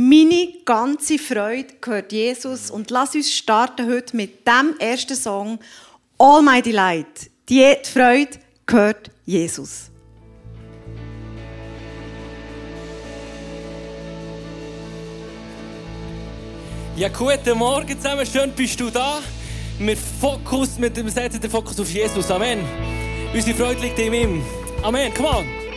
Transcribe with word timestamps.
Meine 0.00 0.46
ganze 0.64 1.18
Freude 1.18 1.74
gehört 1.80 2.12
Jesus 2.12 2.70
und 2.70 2.88
lass 2.92 3.16
uns 3.16 3.32
starten 3.32 3.90
heute 3.90 4.16
mit 4.16 4.46
dem 4.46 4.78
ersten 4.78 5.16
Song 5.16 5.58
All 6.16 6.40
My 6.40 6.62
Delight. 6.62 7.28
Die 7.48 7.74
Freude 7.82 8.38
gehört 8.64 9.10
Jesus. 9.26 9.90
Ja, 16.94 17.08
guten 17.08 17.58
Morgen 17.58 18.00
zusammen, 18.00 18.24
schön 18.24 18.52
bist 18.52 18.78
du 18.78 18.90
da. 18.90 19.20
Wir, 19.80 19.96
Fokus, 19.96 20.80
wir 20.80 21.10
setzen 21.10 21.40
den 21.40 21.50
Fokus 21.50 21.80
auf 21.80 21.90
Jesus, 21.90 22.30
Amen. 22.30 22.60
Unsere 23.34 23.56
Freude 23.56 23.80
liegt 23.80 23.98
in 23.98 24.14
ihm. 24.14 24.42
Amen, 24.80 25.12
come 25.12 25.28
on. 25.28 25.67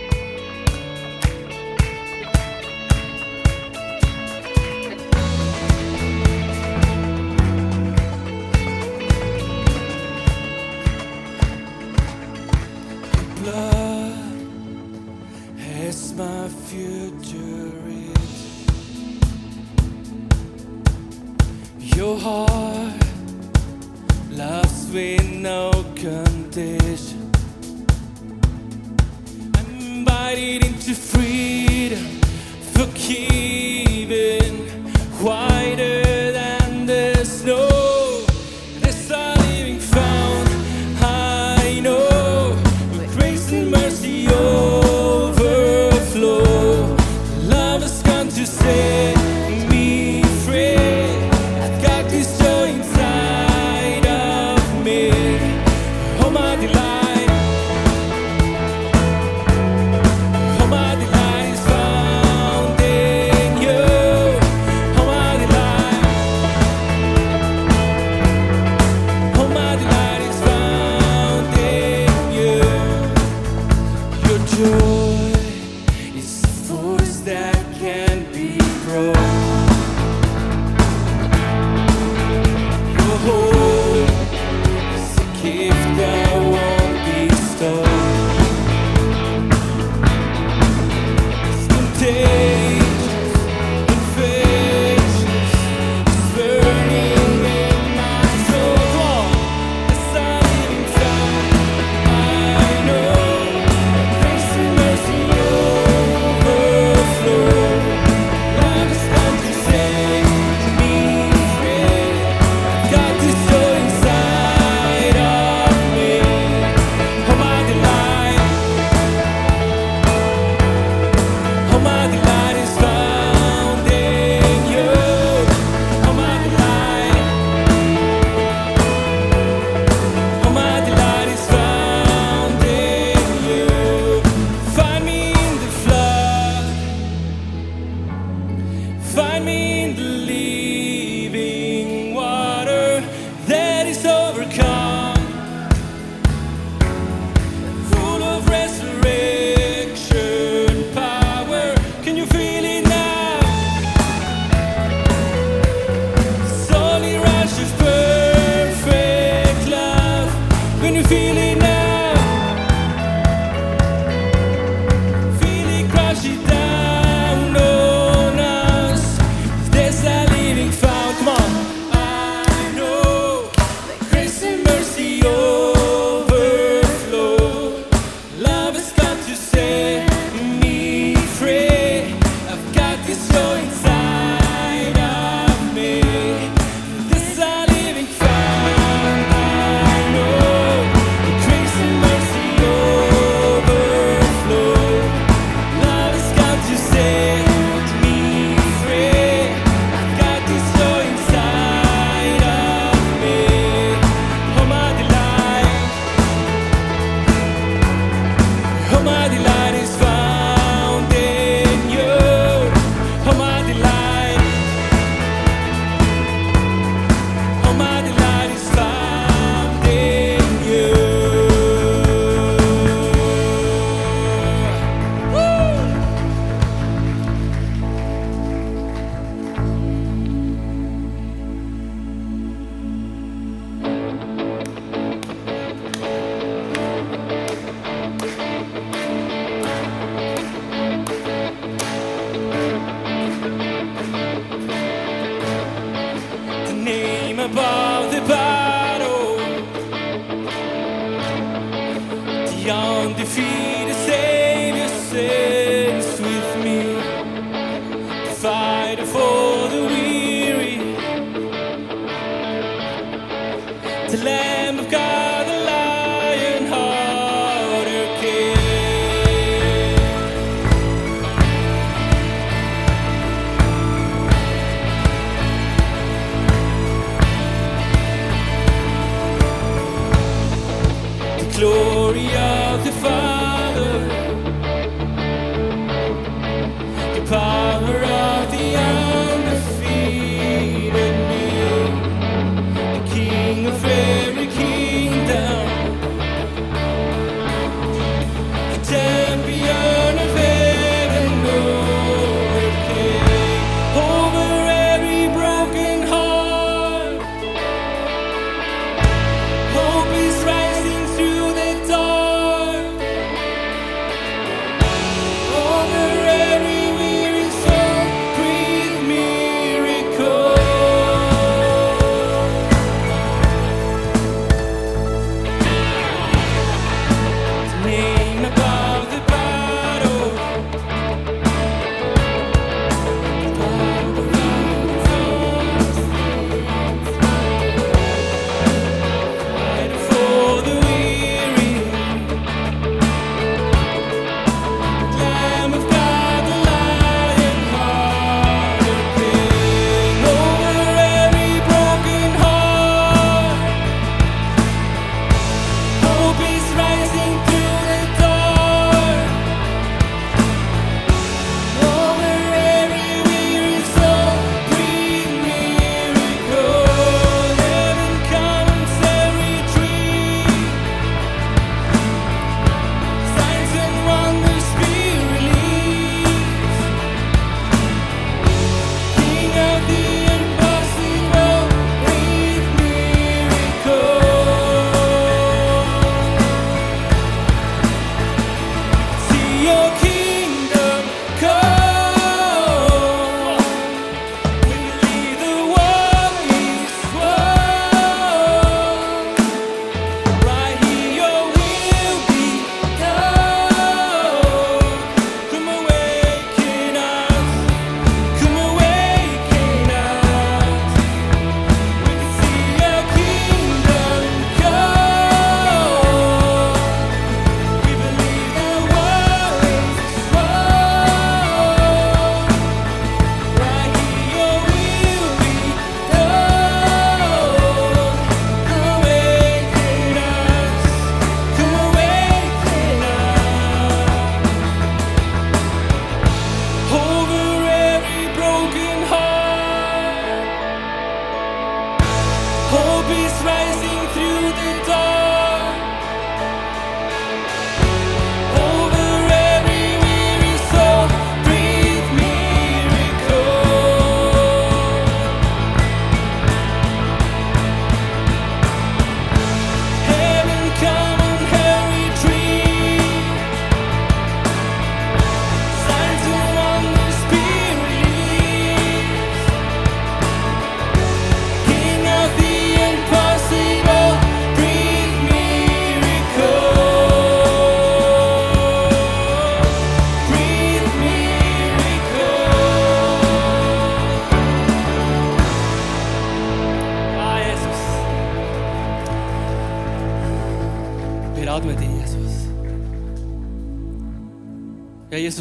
remember 161.61 161.90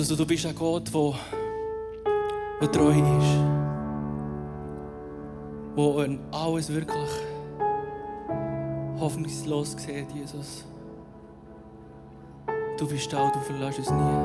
Jesus, 0.00 0.16
du 0.16 0.24
bist 0.24 0.46
ein 0.46 0.54
Gott, 0.54 0.88
der, 0.94 1.12
der 2.58 2.72
treu 2.72 2.88
ist. 2.88 3.36
Der 5.76 6.18
alles 6.32 6.72
wirklich 6.72 7.10
hoffnungslos 8.98 9.72
sieht, 9.72 10.10
Jesus. 10.12 10.64
Du 12.78 12.88
bist 12.88 13.12
da 13.12 13.30
du 13.30 13.40
verlässt 13.40 13.78
uns 13.80 13.90
nie. 13.90 14.20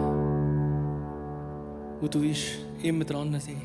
Und 1.99 2.15
du 2.15 2.21
wirst 2.21 2.59
immer 2.81 3.03
dran 3.03 3.37
sein. 3.37 3.61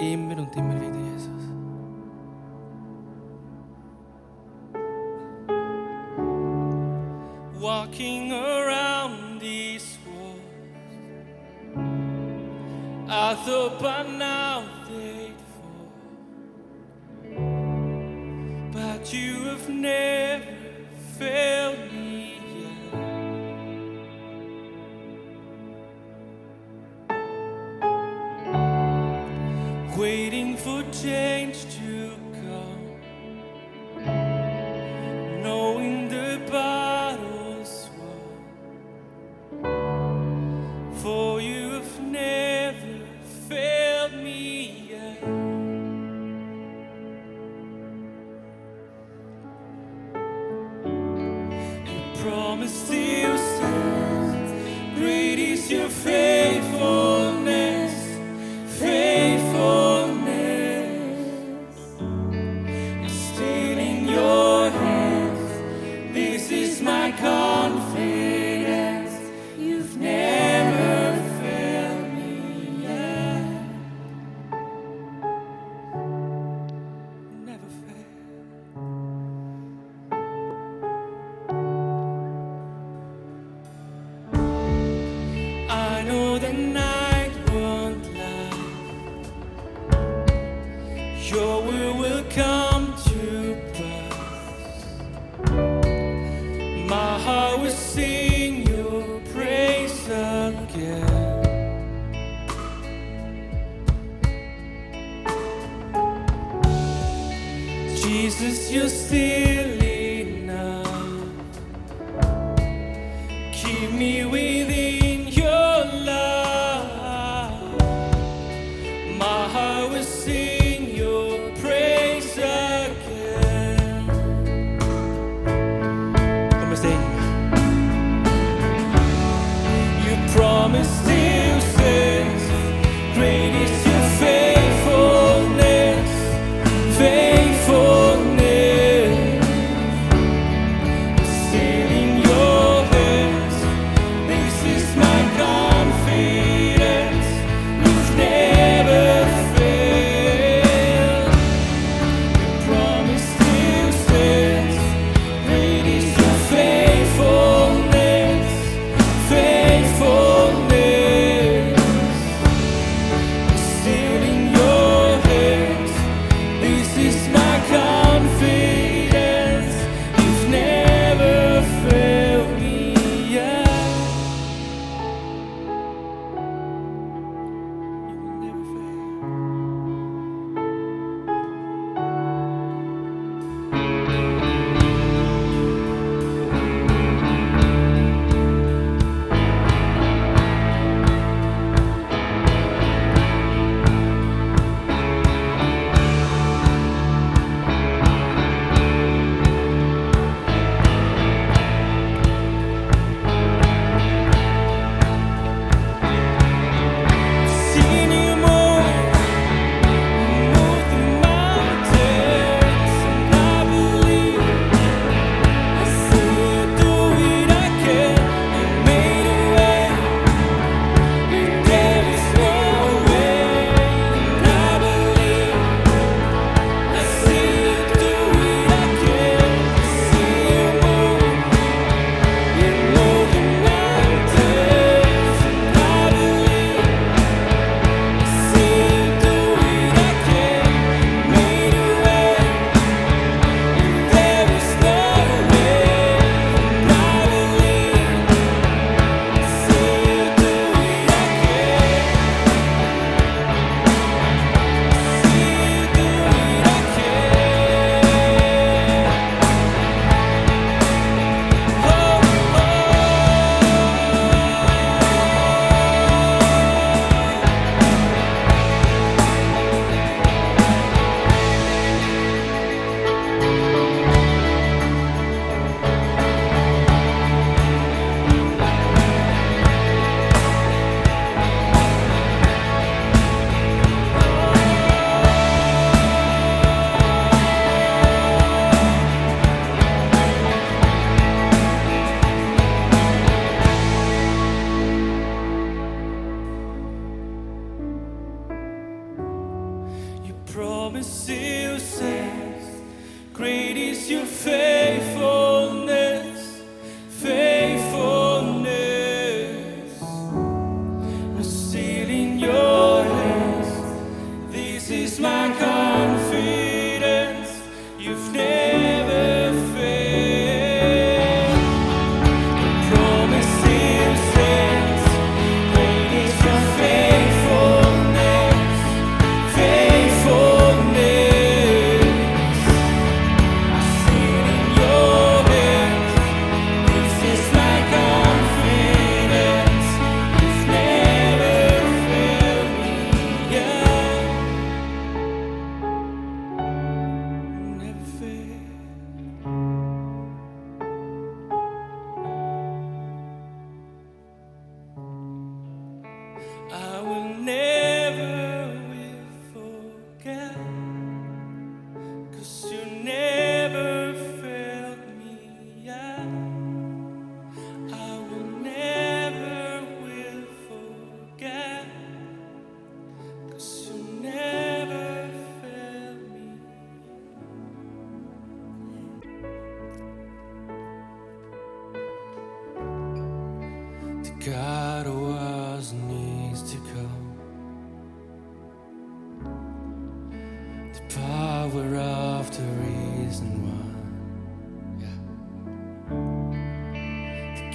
Immer 0.00 0.38
und 0.38 0.56
immer 0.56 0.74
wieder, 0.80 0.98
Jesus. 1.12 1.53
I 13.16 13.36
thought 13.36 13.80
by 13.80 14.02
now 14.02 14.64
they'd 14.88 15.36
fall, 15.54 15.92
but 18.72 19.12
you 19.12 19.44
have 19.50 19.68
never 19.68 20.44
failed 21.16 21.92
me 21.92 22.40
yet. 22.56 23.06
Waiting 29.96 30.56
for 30.56 30.82
change 30.90 31.33
know 86.06 86.38
the 86.38 86.52
night 86.52 87.32
won't 87.50 88.04
last. 88.14 88.58
Your 91.30 91.62
will 91.62 91.96
will 91.98 92.24
come 92.30 92.73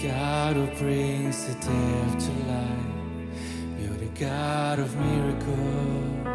God 0.02 0.56
who 0.56 0.66
brings 0.78 1.46
the 1.46 1.54
dead 1.56 2.20
to 2.22 2.32
life. 2.48 2.86
You're 3.82 3.98
the 3.98 4.12
God 4.18 4.80
of 4.80 4.96
miracles. 4.96 6.26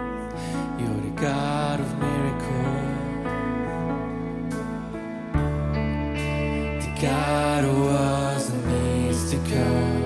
You're 0.78 1.00
the 1.00 1.14
God 1.18 1.80
of 1.80 1.98
miracles. 1.98 2.84
The 6.84 6.92
God 7.00 7.64
who 7.64 7.84
was 7.84 8.50
and 8.50 8.66
needs 8.66 9.30
to 9.30 9.38
come. 9.38 10.02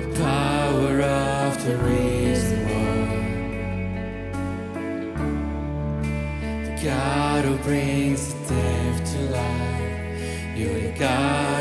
The 0.00 0.06
power 0.22 1.00
of 1.00 1.52
the 1.66 1.76
reason 1.78 2.58
why. 2.68 3.08
The 6.66 6.74
God 6.84 7.44
who 7.46 7.54
brings 7.64 8.13
pecado. 10.64 11.53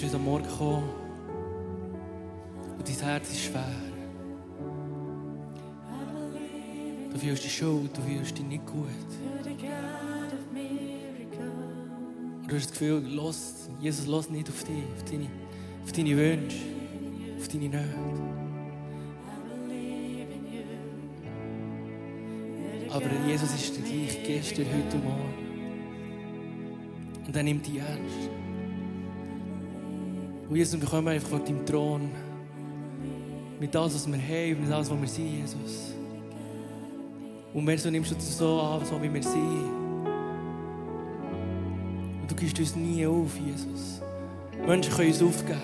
Bist 0.00 0.12
heute 0.12 0.18
Morgen 0.18 0.42
gekommen 0.42 0.88
und 2.76 2.88
dein 2.88 2.96
Herz 2.96 3.30
ist 3.30 3.44
schwer. 3.44 3.64
Du 7.12 7.18
fühlst 7.18 7.44
dich 7.44 7.56
schuld, 7.56 7.96
du 7.96 8.02
fühlst 8.02 8.36
dich 8.36 8.44
nicht 8.44 8.66
gut. 8.66 8.88
Und 12.42 12.50
du 12.50 12.56
hast 12.56 12.64
das 12.64 12.72
Gefühl, 12.72 13.04
los, 13.06 13.68
Jesus 13.80 14.06
los 14.08 14.28
nicht 14.30 14.48
auf 14.48 14.64
dich, 14.64 14.82
auf 14.96 15.04
deine, 15.08 15.28
auf 15.84 15.92
deine 15.92 16.16
Wünsche, 16.16 16.56
auf 17.38 17.46
deine 17.46 17.68
Nöte. 17.68 17.94
Aber 22.90 23.28
Jesus 23.28 23.54
ist 23.54 23.76
der 23.76 23.84
gleiche 23.84 24.18
gestern, 24.26 24.66
heute 24.66 24.96
und 24.96 25.04
morgen. 25.04 25.34
Und 27.28 27.36
er 27.36 27.42
nimmt 27.44 27.64
dich 27.64 27.76
ernst. 27.76 28.43
Und 30.48 30.56
Jesus, 30.56 30.80
wir 30.80 30.88
kommen 30.88 31.08
einfach 31.08 31.28
vor 31.28 31.38
deinem 31.40 31.64
Thron. 31.64 32.10
Mit 33.58 33.74
alles, 33.74 33.94
was 33.94 34.06
wir 34.06 34.18
haben, 34.18 34.62
mit 34.62 34.72
alles, 34.72 34.90
was 34.90 35.00
wir 35.00 35.08
sind, 35.08 35.40
Jesus. 35.40 35.94
Und 37.54 37.64
mehr 37.64 37.78
so 37.78 37.88
nimmst 37.88 38.10
du 38.10 38.16
so 38.20 38.60
an, 38.60 38.84
so 38.84 39.00
wie 39.02 39.12
wir 39.12 39.22
sind. 39.22 39.84
Und 42.20 42.30
du 42.30 42.34
gibst 42.34 42.58
uns 42.58 42.76
nie 42.76 43.06
auf, 43.06 43.30
Jesus. 43.38 44.02
Menschen 44.66 44.92
können 44.92 45.08
uns 45.08 45.22
aufgeben. 45.22 45.60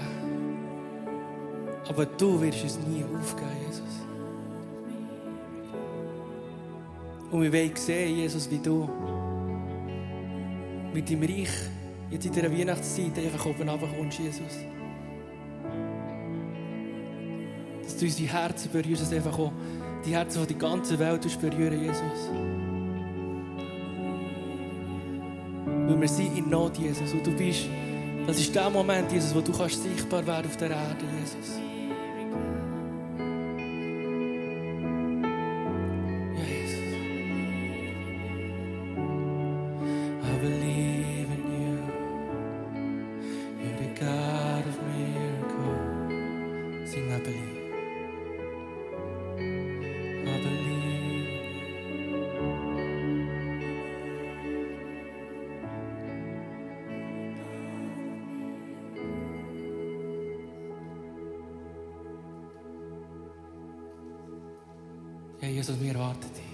Aber 1.88 2.06
du 2.06 2.40
wirst 2.40 2.62
uns 2.62 2.78
nie 2.86 3.02
aufgeben, 3.02 3.50
Jesus. 3.66 3.82
Und 7.30 7.42
wir 7.42 7.52
wollen 7.52 7.76
sehen, 7.76 8.16
Jesus, 8.16 8.50
wie 8.50 8.58
du 8.58 8.88
mit 10.94 11.10
deinem 11.10 11.22
Reich 11.22 11.50
jetzt 12.10 12.26
in 12.26 12.32
dieser 12.32 12.52
Weihnachtszeit 12.52 13.18
einfach 13.18 13.46
oben 13.46 13.68
runterkommst, 13.68 14.18
Jesus. 14.18 14.58
Dass 17.82 17.96
du 17.96 18.04
unsere 18.04 18.32
Herzen 18.32 18.70
berührst, 18.72 19.02
dass 19.02 19.12
einfach 19.12 19.38
auch 19.38 19.52
die 20.04 20.14
Herzen 20.14 20.46
der 20.46 20.56
ganzen 20.56 20.98
Welt 20.98 21.40
berühren, 21.40 21.80
Jesus. 21.80 22.30
Weil 25.64 26.00
wir 26.00 26.08
sind 26.08 26.36
in 26.36 26.48
Not, 26.48 26.78
Jesus. 26.78 27.12
Und 27.12 27.26
du 27.26 27.32
bist, 27.32 27.66
das 28.26 28.38
ist 28.38 28.54
der 28.54 28.70
Moment, 28.70 29.10
Jesus, 29.12 29.34
wo 29.34 29.40
du 29.40 29.52
kannst 29.52 29.82
sichtbar 29.82 30.26
werden 30.26 30.46
auf 30.46 30.56
der 30.56 30.70
Erde, 30.70 31.04
Jesus. 31.18 31.69
യേശു 65.48 65.70
അങ്ങയുടെ 65.72 65.98
വാർത്തത്തി 65.98 66.44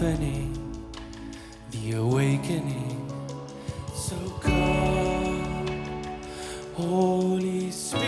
symphony, 0.00 0.48
the 1.72 1.92
awakening. 1.92 3.06
So 3.92 4.16
come, 4.40 6.16
Holy 6.74 7.70
Spirit. 7.70 7.99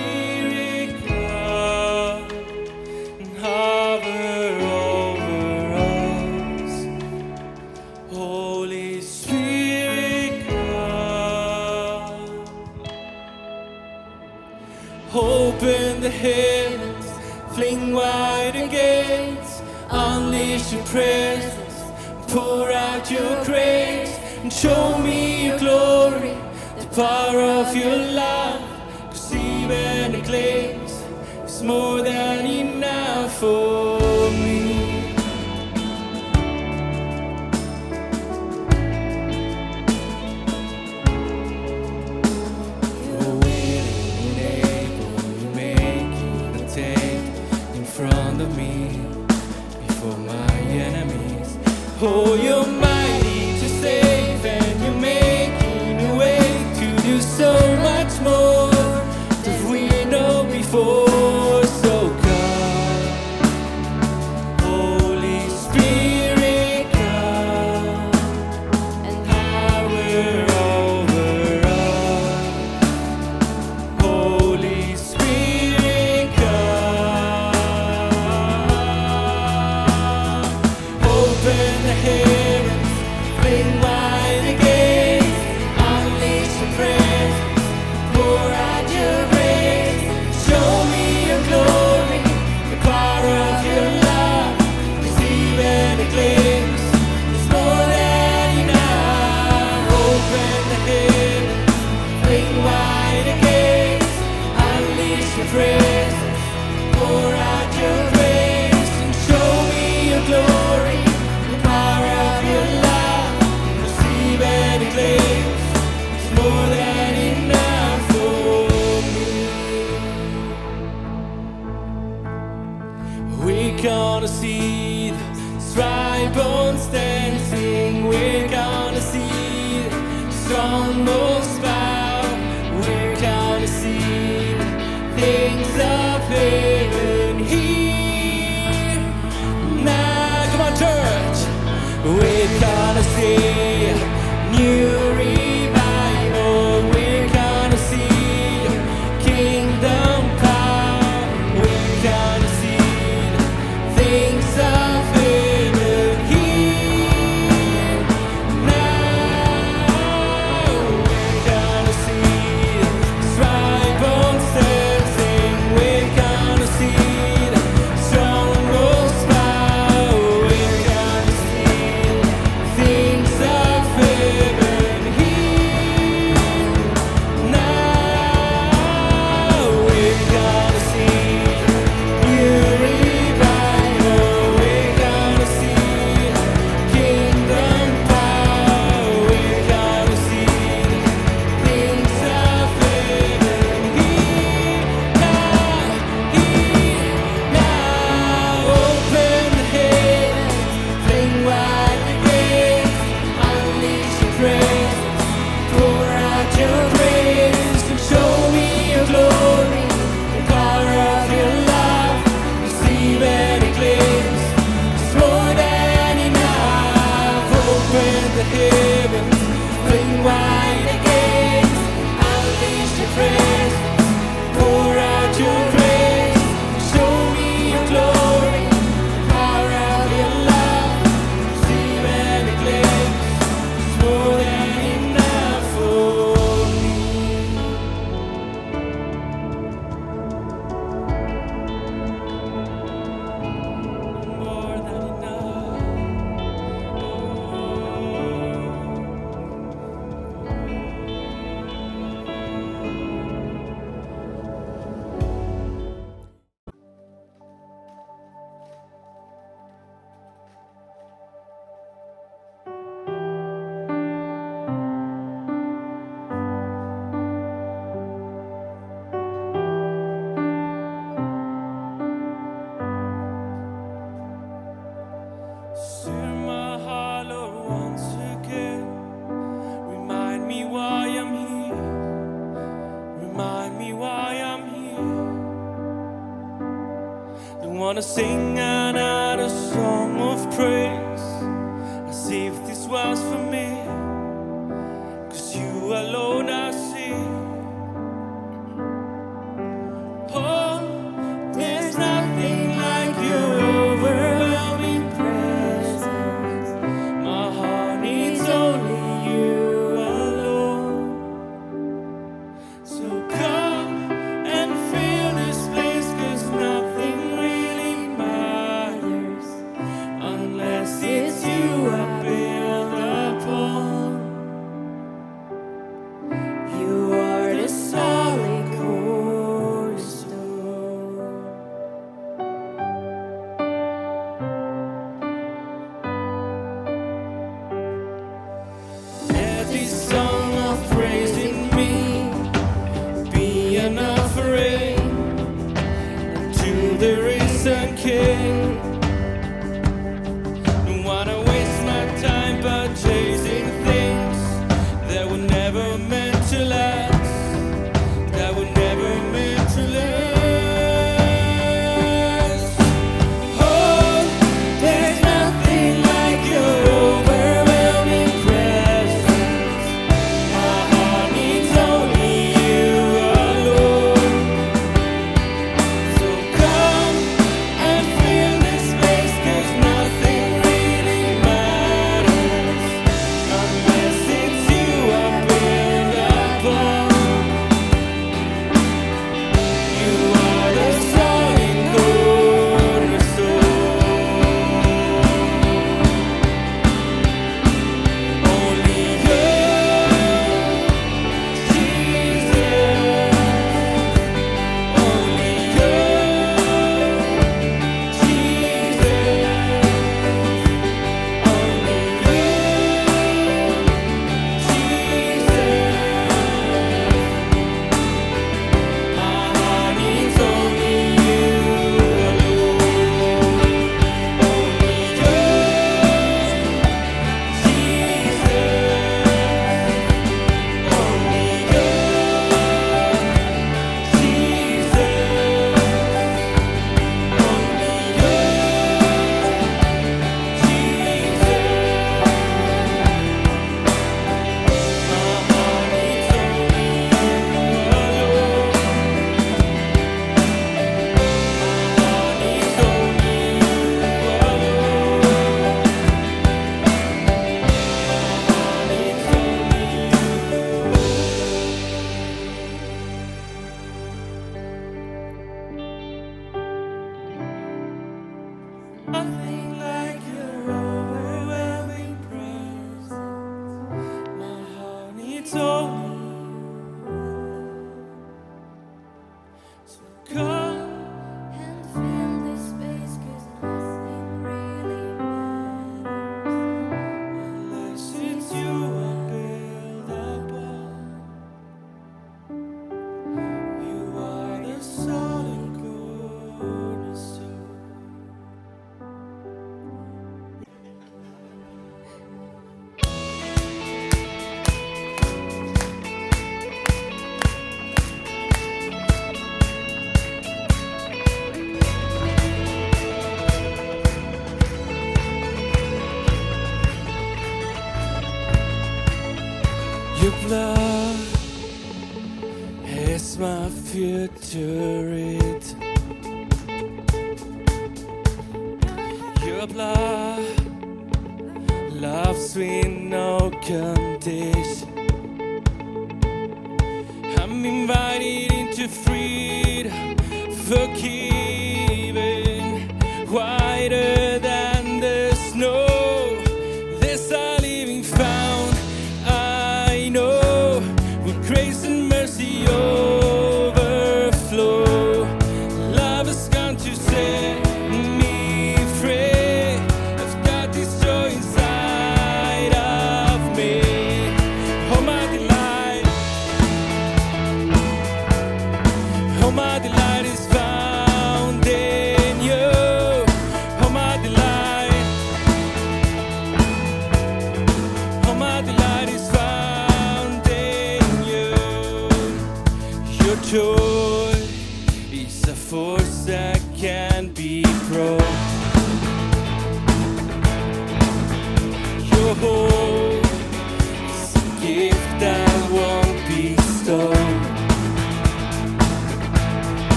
gonna 123.92 124.26
see 124.26 125.10
the 125.10 125.60
stripe 125.60 126.32
bones 126.32 126.86
dancing. 126.86 128.06
We're 128.08 128.48
gonna 128.48 129.00
see 129.00 129.88
the 129.88 130.32
sun. 130.46 131.31